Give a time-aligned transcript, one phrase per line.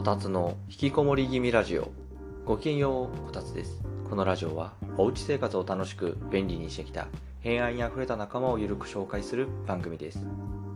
[0.00, 1.92] こたつの引きこもり気味ラジオ。
[2.46, 3.82] ごきげんようこたつです。
[4.08, 7.08] このラジオはおうち生活を楽しく便利にしてきた
[7.40, 10.24] 平安にあふれた仲間をゆるく紹介する番組です。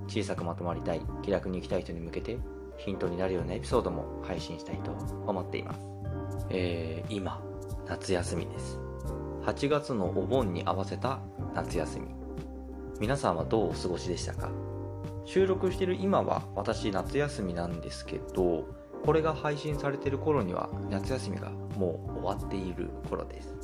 [0.09, 2.37] 小さくまとまりたい気楽に生きたい人に向けて
[2.77, 4.91] ヒントになるようなエピソードも配信したいと
[5.27, 5.81] 思っています。
[6.51, 7.43] えー、今
[7.89, 8.79] 夏休みです。
[9.47, 11.21] 8月のお盆に合わせた
[11.55, 12.09] 夏休み。
[13.01, 14.51] 皆さんはどうお過ごしでしたか？
[15.25, 23.55] 収録してる今は私夏休みなんですけどこれが配信されてる頃には夏休みがもう終わっている頃です。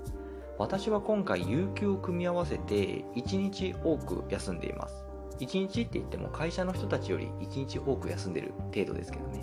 [0.58, 5.02] 私は今回有給を組み合わせて1日多く休んでいます。
[5.38, 9.42] 1日って言っても会社の人たちより1日多く休んでる程度ですけどね。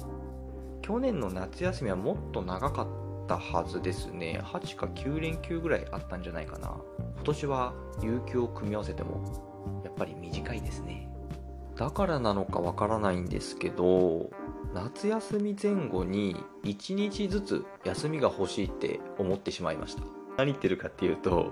[0.84, 2.88] 去年の夏休みはもっと長かっ
[3.28, 4.40] たはずですね。
[4.44, 6.78] 8か9連休ぐらいあったんじゃないかな。
[7.16, 7.74] 今年は
[8.04, 11.10] 有給を組み合わせてもやっぱり短いですね。
[11.76, 14.30] だからなのかわからないんですけど
[14.74, 20.04] 夏休み前後に1日ずつ休みが欲しいって思ってしまいました。
[20.38, 21.52] 何言ってるかっていうと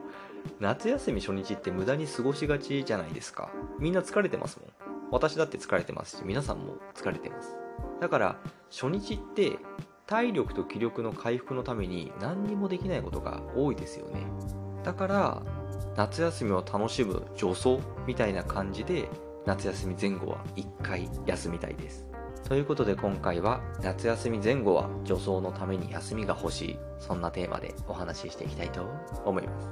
[0.59, 3.49] 夏休み初日って無駄に過ごしがちじゃないですか。
[3.79, 4.69] みんな疲れてますもん。
[5.11, 7.57] 私だって疲れてますし皆さんも疲れてます。
[7.99, 8.37] だから
[8.69, 9.57] 初日って
[10.05, 14.27] 体力と気力の回復のために何にもできないことが多いですよね。
[14.83, 15.41] だから
[15.95, 19.09] 夏休みを楽しむ助走みたいな感じで
[19.45, 22.05] 夏休み前後は1回休みたいです。
[22.43, 28.87] ということで今回は夏休み前後は助走のために休みが欲しいそんなテーマでお話ししていきたいと
[29.25, 29.67] 思います。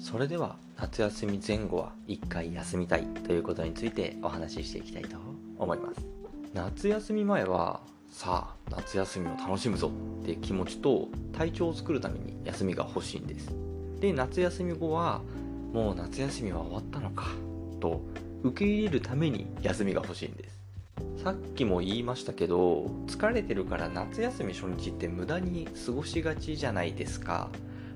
[0.00, 5.16] それでは夏休み前後は1回休みたいということについてお話ししていきたいと
[5.56, 6.06] 思います。
[6.52, 9.90] 夏休み前はさあ夏休みを楽しむぞ
[10.22, 13.69] って気持ちと体調を作るために休みが欲しいんです。
[14.00, 15.20] で夏休み後は
[15.72, 17.26] もう夏休みは終わったのか
[17.80, 18.00] と
[18.42, 20.60] 受け入れるために休みが欲しいんです。
[21.22, 27.50] さっきも言いましたけど疲れてるから夏休み初日って無駄に過ごしがちじゃないですか。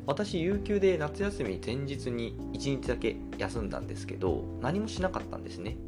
[0.06, 5.79] 私有給で夏休み前日に1日だけ休んだんですけど何もしなかったんですね。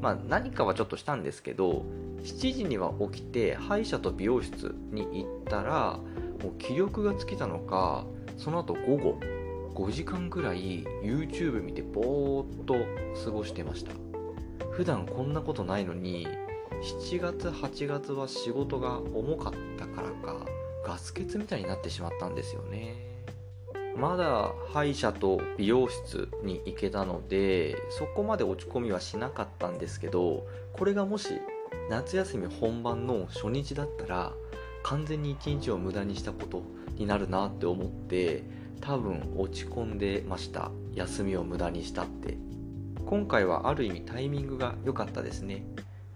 [0.00, 1.84] まあ何かはちょっとしたんですけど
[2.22, 5.98] 7時には起きて歯医者と美容室に行ったら
[6.42, 8.04] もう気力が尽きたのか
[8.38, 9.20] その後午後
[9.74, 12.76] 5時間ぐらい YouTube 見てぼーっと
[13.24, 13.90] 過ごしてました。
[14.70, 16.26] 普段こんなことないのに
[17.08, 20.46] 7月8月は仕事が重かったからか
[20.84, 22.94] ガス欠みたいになってしまったんですよね。
[23.96, 31.40] まだ歯医者と美容室に行けたのでそこまで落ち込みはしなかったんですけどこれがもし
[31.88, 34.32] 夏休み本番の初日だったら
[34.82, 36.62] 完全に一日を無駄にしたこと
[36.96, 38.42] になるなって思って
[38.80, 40.70] 多分落ち込んでました。
[40.94, 42.36] 休みを無駄にしたって。
[43.06, 45.64] 今回はある意味タイミングが良かったですね。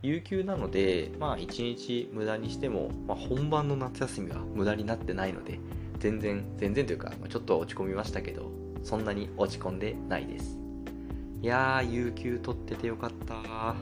[0.02, 5.58] 有給なのでまあ一日無駄にしても、まあ、本番の夏休みは無駄になってないので
[5.98, 8.50] 全然全然というか、まあ、ちょっと落ち込みましたけど
[8.84, 10.56] そんなに落ち込んでないです。
[11.42, 13.74] いやー有給取っててよかった。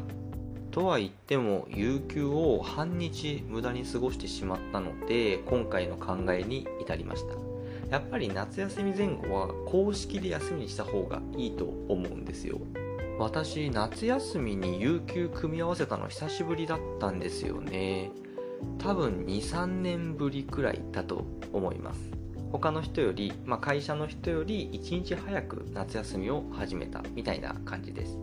[0.71, 7.46] とは言っても有給を半日無駄に過ごしてしまったので今回の考えに至りました。
[7.91, 12.59] やっぱり夏休み前後は公式で休みにした方がいいと思うんですよ。
[13.19, 18.11] 私夏休みに有給組み合わせたの久しぶりだったんですよね。
[18.79, 22.01] 多分23年ぶりくらいだと思います。
[22.53, 28.19] 他の人より、まあ、会社の人より1日早く夏休みを始めたみたいな感じです。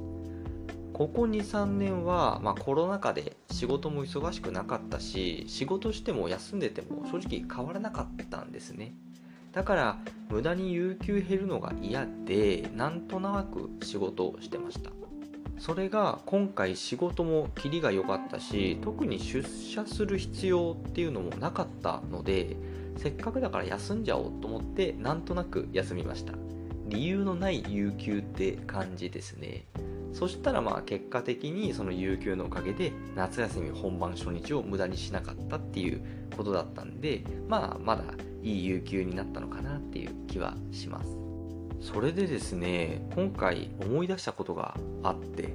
[0.93, 8.93] ここ23年は、まあ、コロナ禍で仕事も忙しくなかったし仕事しても休んでても正直変わらなかったんですね。
[9.53, 9.97] だから
[10.29, 14.91] 無駄に有給減るのが嫌でなんとなく仕事をしてました。
[15.59, 22.57] それが今回仕事もキリが良かったし特に出社する必要っていうのもなかったので
[22.97, 26.33] せっかくだから休んじゃおうと思ってなんとなく休みました。
[26.87, 29.65] 理由のない有給って感じですね。
[30.13, 36.01] そしたらまあ結果的にその有給のおかげで夏休み本番初日を無駄にしなかったっていう
[36.37, 38.03] ことだったんでまあまだ
[38.43, 41.17] いい有給になったのかなっていう気はします。
[41.81, 45.53] それでですね今回思い出したことがあって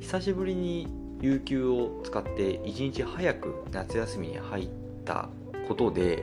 [0.00, 0.86] 久しぶりに
[1.20, 4.68] 有給を使って1日早く夏休みに入っ
[5.04, 5.28] た
[5.66, 6.22] ことで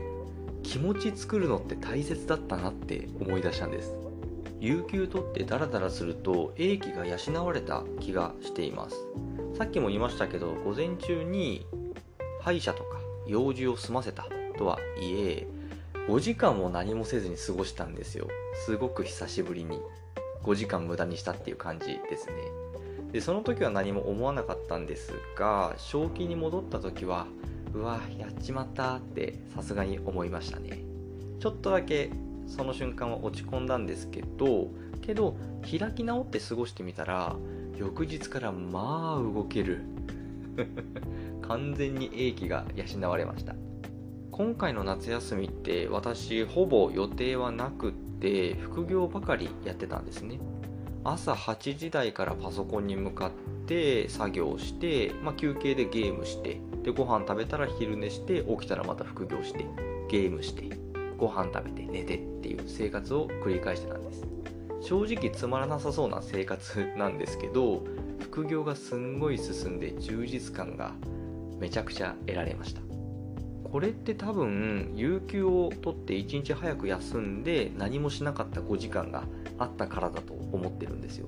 [0.63, 3.93] 気持ち作るのって大切だったなって思い出したんです。
[4.65, 8.95] 有給取ってダラダラすると英気が養われた気がしています。
[9.55, 11.67] さっきも言いましたけど午前中に
[12.41, 12.97] 歯医者とか
[13.27, 14.25] 用事を済ませた
[14.57, 15.47] とはいえ
[16.07, 18.27] 5時間も何もせずに過ごしたんですよ。
[18.65, 19.79] すごく久しぶりに。
[20.41, 22.33] 5時間無駄にしたっていう感じですね。
[23.11, 27.27] でその時は何も思わなかったんですが正気に戻った時は
[27.73, 30.79] うわやっちまったってさすがに思いましたね。
[31.39, 32.09] ちょっとだけ
[32.55, 34.69] その瞬間は落ち込んだんですけど
[35.01, 37.35] けど開き直って過ごしてみたら
[37.77, 39.81] 翌日からまあ動ける。
[41.47, 43.55] 完全に英気が養われました。
[44.31, 50.39] 今回の夏休みって私ほぼ予定はなくって副業ばかりやってたんですね。
[51.03, 53.31] 朝8時台からパソコンに向かっ
[53.67, 59.65] て作業して、まあ、休憩でゲームしてでご飯食べたら昼寝して起きたらまた副業して
[60.09, 60.84] ゲームして。
[61.17, 64.23] ご飯食べて寝てっていう生活を繰り返してたんです。
[64.81, 67.83] 正直つまらなさそうな生活なんですけど
[68.19, 70.91] 副業がすんごい進んで充実感が
[71.59, 72.81] めちゃくちゃ得られました。
[73.63, 79.23] これって多分有給を取って1日早く休んで何もしなかった5時間が
[79.57, 81.27] あったからだと思ってるんですよ。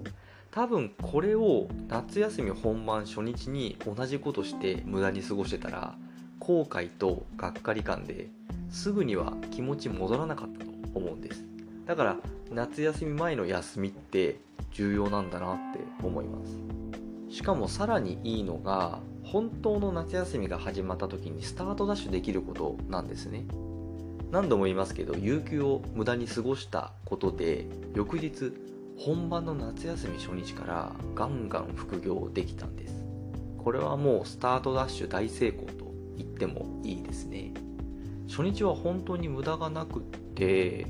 [0.51, 5.97] 多分これを夏休み本番初日に同じことして無駄に過ごしてたら
[6.39, 8.29] 後悔とがっかり感で
[8.69, 11.43] すぐには気持ち戻らなかったと思うんです。
[11.85, 12.17] だから
[12.51, 14.39] 夏休み前の休みって
[14.71, 17.35] 重要なんだなって思います。
[17.35, 23.45] しかもさらにいいのが本当の夏休みが始まった時にスタートダッシュできることなんですね。
[24.31, 28.51] 何度も言いますけど有給を無駄に過ごしたことで翌日
[28.97, 33.05] 本番の夏休み初日からガンガン副業できたんです。
[33.57, 35.86] これはもうスタートダッシュ大成功と
[36.17, 37.53] 言ってもいいですね。
[38.27, 40.87] 初日は本当に無駄がなくって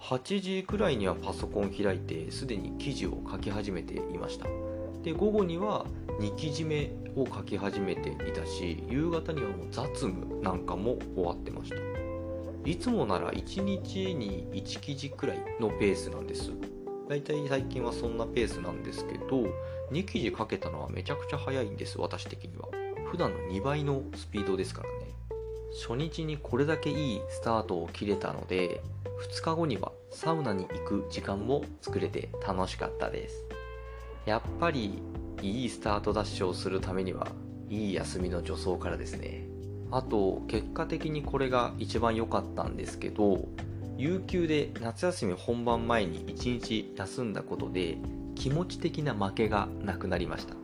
[0.00, 4.46] 8時くらいにはパソコン開いてすでに記事を書き始めていました。
[5.02, 5.86] で午後には
[6.20, 11.76] 2記事目を書き始めていたし夕方にはもう雑務なんかも終わってました。
[12.64, 16.52] いつもなら1日に1記事くらいのペースなんです。
[17.08, 19.44] だいたい最近はそんなペースなんですけど
[19.90, 22.81] 2記事書けたのはめちゃくちゃ早いんです私的には。
[23.12, 25.12] 普段の2倍のスピードですからね。
[25.86, 28.80] 初日にこれだけいいスタートを切れたので
[29.30, 33.44] 2日後にはサウナに行く時間も作れて楽しかったです。
[34.24, 35.02] やっぱり
[35.42, 37.28] いいスタートダッシュをするためには
[37.68, 39.46] いい休みの助走からですね。
[39.90, 43.46] あと結果的にこれが一番良かったんですけど
[43.98, 47.98] 有給で夏休み本番前に1日休んだことで
[48.36, 50.61] 気持ち的な負けがなくなりました。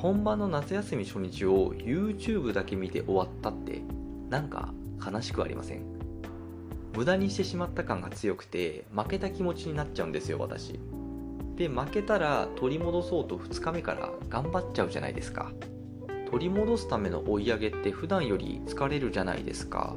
[0.00, 3.82] 本番の夏休み初日を YouTube だけ見て終わったって
[4.30, 4.72] なんか
[5.04, 5.82] 悲しくありません？
[6.94, 10.78] 無駄にしてしまった感が強くて負けた気持ちになっちゃうんですよ私。
[11.56, 15.50] で負けたら取り戻そうと2日目から頑張っちゃうじゃないですか。
[16.30, 19.96] 取り戻すための追い上げって普段より疲れるじゃないですか。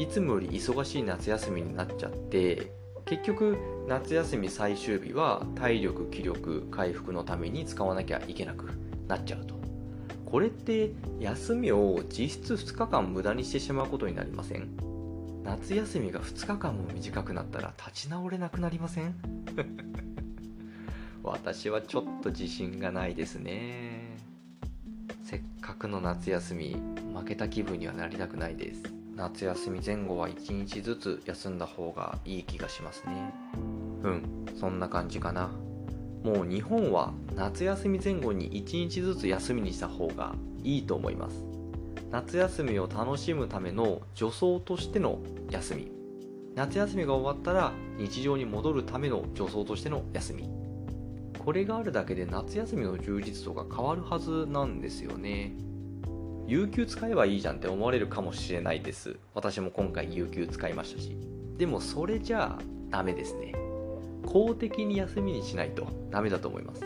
[0.00, 2.72] いつもより忙しい夏休みになっちゃって
[3.04, 3.56] 結局
[3.86, 8.70] 夏休み最終日は体力気力回復のために使わなきゃいけなく
[9.08, 9.54] なっちゃうと。
[10.24, 14.68] これって休みを実質2日間無駄にしてしまうことになりません？
[15.44, 19.14] 夏休みが2日間も短くなったら立ち直れなくなりません？
[21.22, 24.16] 私はちょっと自信がないですね。
[25.24, 26.76] せっかくの夏休み
[27.14, 28.82] 負けた気分にはなりたくないです。
[29.16, 33.32] 夏休み前後は1日ずつ休んだ方がいい気がしますね。
[34.02, 34.22] うん
[34.58, 35.50] そんな感じかな。
[36.26, 41.44] もう日本は夏休み前後に1日ずつ休みにした方がいいと思います。
[42.10, 45.92] 夏休みを楽しむための助走としての休み。
[46.56, 50.50] 夏休みが終わったら日常に戻るための助走としての休み。
[51.38, 55.52] これがあるだけで夏休みの充実度が変わるはずなんですよね。
[56.48, 59.16] 有給使えばいいじゃんって思われるかもしれないです。
[59.32, 61.16] 私も今回有給使いましたし。
[61.56, 63.65] でもそれじゃあダメですね。
[64.26, 66.82] 公的に休みにしないとダメだと思います。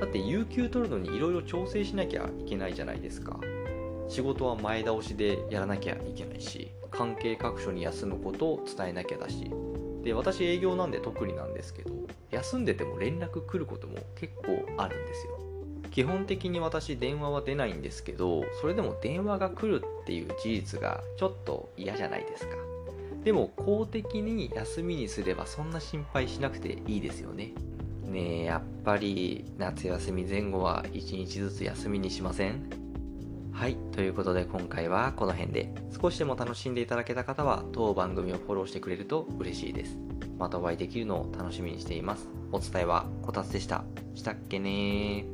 [0.00, 3.38] だって有給取るのにいろいろ調整しなきゃいけないじゃないですか。
[4.08, 9.50] 仕事は前倒しでやらなきゃいけないし関係各所に休むことを伝えなきゃだし。
[10.02, 11.92] で私営業なんで特になんですけど
[12.30, 15.38] 休んでても連絡来ることも結構あるんですよ。
[15.90, 22.67] 基本的に私電話は出ないんですけどそれでも電話が来るっていう事実がちょっと嫌じゃないですか。
[23.28, 27.52] でも公的に休みにすればそんな心配しなくていいですよね
[28.04, 32.70] ねえやっぱり夏休み前後は1日ずつ休みにしません？
[33.52, 33.76] はい。
[33.92, 39.98] ということで今回はこの辺で少しでも楽しんでいただけた方は当番組をフォローしてくれると嬉しいです。
[40.38, 42.30] またお会いできるのを楽しみにしています。
[42.50, 43.84] お伝えはこたつでした。
[44.14, 45.26] したっけね。